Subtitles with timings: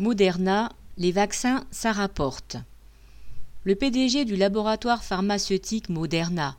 [0.00, 2.56] Moderna, les vaccins, ça rapporte.
[3.64, 6.56] Le PDG du laboratoire pharmaceutique Moderna,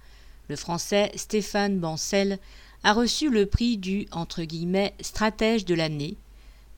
[0.50, 2.38] le français Stéphane Bancel,
[2.84, 6.18] a reçu le prix du entre guillemets, stratège de l'année,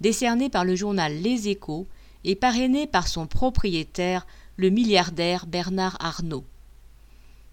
[0.02, 1.88] décerné par le journal Les Échos
[2.26, 6.46] et parrainé par son propriétaire, le milliardaire Bernard Arnault.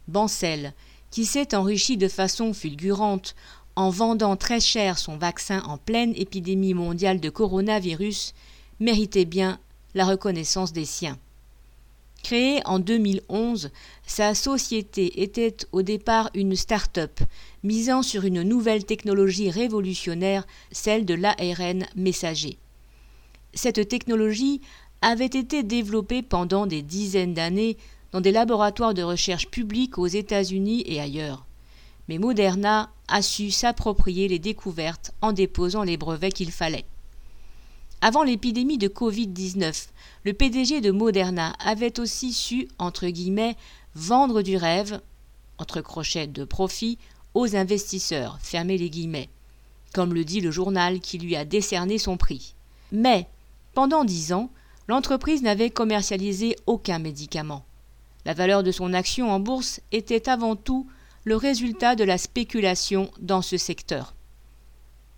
[0.06, 0.74] Bancel,
[1.10, 3.34] qui s'est enrichi de façon fulgurante
[3.74, 8.34] en vendant très cher son vaccin en pleine épidémie mondiale de coronavirus,
[8.80, 9.58] méritait bien
[9.94, 11.18] la reconnaissance des siens.
[12.22, 13.70] Créée en 2011,
[14.06, 17.20] sa société était au départ une start-up
[17.62, 22.58] misant sur une nouvelle technologie révolutionnaire, celle de l'ARN messager.
[23.54, 24.60] Cette technologie
[25.00, 27.76] avait été développée pendant des dizaines d'années
[28.12, 31.46] dans des laboratoires de recherche publics aux États-Unis et ailleurs.
[32.08, 36.84] Mais Moderna a su s'approprier les découvertes en déposant les brevets qu'il fallait.
[38.00, 39.88] Avant l'épidémie de Covid-19,
[40.24, 43.56] le PDG de Moderna avait aussi su, entre guillemets,
[43.96, 45.00] vendre du rêve,
[45.58, 46.96] entre crochets de profit,
[47.34, 49.28] aux investisseurs, fermez les guillemets,
[49.92, 52.54] comme le dit le journal qui lui a décerné son prix.
[52.92, 53.26] Mais,
[53.74, 54.50] pendant dix ans,
[54.86, 57.64] l'entreprise n'avait commercialisé aucun médicament.
[58.24, 60.86] La valeur de son action en bourse était avant tout
[61.24, 64.14] le résultat de la spéculation dans ce secteur.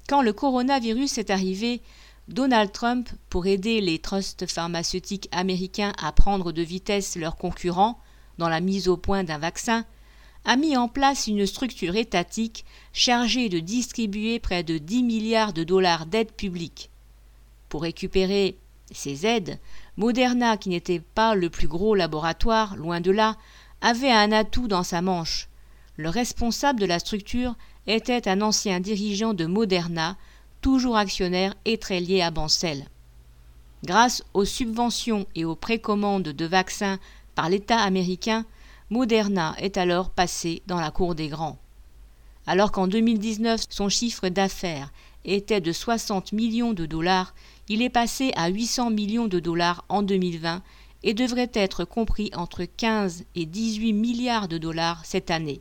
[0.08, 1.82] Quand le coronavirus est arrivé,
[2.30, 7.98] Donald Trump, pour aider les trusts pharmaceutiques américains à prendre de vitesse leurs concurrents
[8.38, 9.84] dans la mise au point d'un vaccin,
[10.44, 15.64] a mis en place une structure étatique chargée de distribuer près de 10 milliards de
[15.64, 16.90] dollars d'aides publiques.
[17.68, 18.56] Pour récupérer
[18.92, 19.58] ces aides,
[19.96, 23.36] Moderna, qui n'était pas le plus gros laboratoire, loin de là,
[23.80, 25.48] avait un atout dans sa manche.
[25.96, 27.56] Le responsable de la structure
[27.88, 30.16] était un ancien dirigeant de Moderna,
[30.60, 32.86] toujours actionnaire et très lié à Bancel.
[33.84, 36.98] Grâce aux subventions et aux précommandes de vaccins
[37.34, 38.44] par l'État américain,
[38.90, 41.58] Moderna est alors passé dans la cour des grands.
[42.46, 44.92] Alors qu'en 2019 son chiffre d'affaires
[45.24, 47.34] était de 60 millions de dollars,
[47.68, 50.62] il est passé à 800 millions de dollars en 2020
[51.02, 55.60] et devrait être compris entre 15 et 18 milliards de dollars cette année.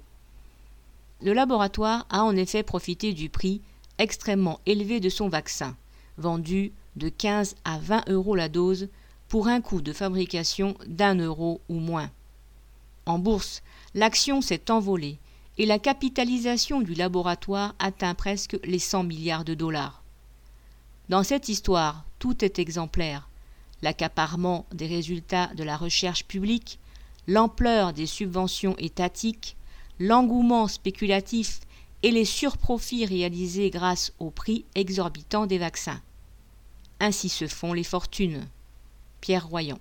[1.22, 3.62] Le laboratoire a en effet profité du prix
[4.00, 5.78] extrêmement élevé de son vaccin,
[6.18, 8.90] vendu de 15 à 20 euros la dose
[9.28, 12.10] pour un coût de fabrication d'un euro ou moins.
[13.06, 13.62] En bourse,
[13.94, 15.20] l'action s'est envolée
[15.58, 20.04] et la capitalisation du laboratoire atteint presque les 100 milliards de dollars.
[21.10, 23.30] Dans cette histoire, tout est exemplaire.
[23.82, 26.80] L'accaparement des résultats de la recherche publique,
[27.28, 29.58] l'ampleur des subventions étatiques,
[30.00, 31.60] l'engouement spéculatif
[32.02, 36.02] et les surprofits réalisés grâce au prix exorbitant des vaccins.
[37.00, 38.48] Ainsi se font les fortunes.
[39.22, 39.78] Pierre Royan.